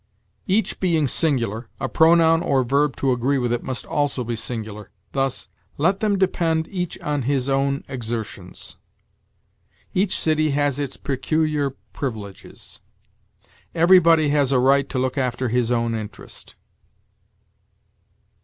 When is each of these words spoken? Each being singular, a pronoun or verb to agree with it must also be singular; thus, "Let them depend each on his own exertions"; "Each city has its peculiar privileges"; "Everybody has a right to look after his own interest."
Each 0.47 0.79
being 0.79 1.07
singular, 1.07 1.69
a 1.79 1.87
pronoun 1.87 2.41
or 2.41 2.63
verb 2.63 2.95
to 2.95 3.11
agree 3.11 3.37
with 3.37 3.53
it 3.53 3.61
must 3.61 3.85
also 3.85 4.23
be 4.23 4.35
singular; 4.35 4.89
thus, 5.11 5.47
"Let 5.77 5.99
them 5.99 6.17
depend 6.17 6.67
each 6.69 6.97
on 7.01 7.21
his 7.21 7.47
own 7.47 7.83
exertions"; 7.87 8.77
"Each 9.93 10.17
city 10.17 10.49
has 10.57 10.79
its 10.79 10.97
peculiar 10.97 11.75
privileges"; 11.93 12.79
"Everybody 13.75 14.29
has 14.29 14.51
a 14.51 14.57
right 14.57 14.89
to 14.89 14.97
look 14.97 15.19
after 15.19 15.49
his 15.49 15.71
own 15.71 15.93
interest." 15.93 16.55